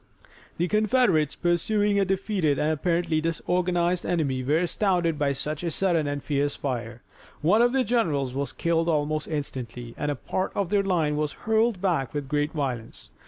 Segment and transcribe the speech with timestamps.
[0.57, 6.07] The Confederates pursuing a defeated and apparently disorganized enemy were astounded by such a sudden
[6.07, 7.03] and fierce fire.
[7.41, 11.33] One of their generals was killed almost instantly, and a part of their line was
[11.45, 13.09] hurled back with great violence.